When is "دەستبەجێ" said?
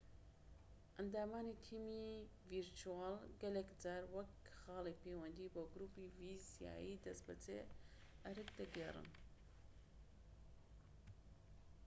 7.05-7.61